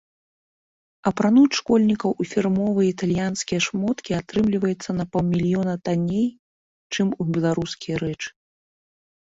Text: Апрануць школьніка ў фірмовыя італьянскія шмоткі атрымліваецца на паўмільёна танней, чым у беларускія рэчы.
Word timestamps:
Апрануць 1.09 1.57
школьніка 1.59 2.07
ў 2.19 2.31
фірмовыя 2.31 2.89
італьянскія 2.95 3.59
шмоткі 3.67 4.11
атрымліваецца 4.21 4.89
на 4.99 5.05
паўмільёна 5.17 5.73
танней, 5.87 6.27
чым 6.93 7.07
у 7.21 7.31
беларускія 7.39 7.95
рэчы. 8.07 8.29